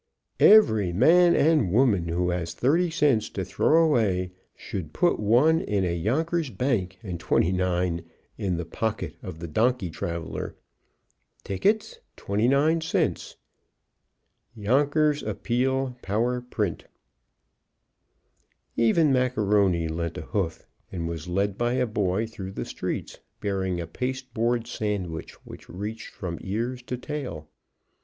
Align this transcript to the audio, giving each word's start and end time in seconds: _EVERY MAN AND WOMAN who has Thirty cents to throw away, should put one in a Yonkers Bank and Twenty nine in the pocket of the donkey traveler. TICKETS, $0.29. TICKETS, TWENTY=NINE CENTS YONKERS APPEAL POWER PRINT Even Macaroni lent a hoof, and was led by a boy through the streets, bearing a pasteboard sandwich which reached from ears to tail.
_EVERY 0.43 0.91
MAN 0.93 1.35
AND 1.35 1.69
WOMAN 1.71 2.07
who 2.07 2.31
has 2.31 2.55
Thirty 2.55 2.89
cents 2.89 3.29
to 3.29 3.45
throw 3.45 3.83
away, 3.83 4.31
should 4.55 4.93
put 4.93 5.19
one 5.19 5.59
in 5.61 5.85
a 5.85 5.93
Yonkers 5.93 6.49
Bank 6.49 6.97
and 7.03 7.19
Twenty 7.19 7.51
nine 7.51 8.03
in 8.35 8.57
the 8.57 8.65
pocket 8.65 9.15
of 9.21 9.37
the 9.37 9.47
donkey 9.47 9.91
traveler. 9.91 10.55
TICKETS, 11.43 11.99
$0.29. 11.99 11.99
TICKETS, 11.99 11.99
TWENTY=NINE 12.15 12.81
CENTS 12.81 13.35
YONKERS 14.55 15.21
APPEAL 15.21 15.95
POWER 16.01 16.41
PRINT 16.49 16.85
Even 18.75 19.13
Macaroni 19.13 19.87
lent 19.87 20.17
a 20.17 20.21
hoof, 20.21 20.65
and 20.91 21.07
was 21.07 21.27
led 21.27 21.59
by 21.59 21.73
a 21.73 21.85
boy 21.85 22.25
through 22.25 22.53
the 22.53 22.65
streets, 22.65 23.19
bearing 23.39 23.79
a 23.79 23.85
pasteboard 23.85 24.65
sandwich 24.65 25.33
which 25.45 25.69
reached 25.69 26.09
from 26.09 26.39
ears 26.41 26.81
to 26.81 26.97
tail. 26.97 27.47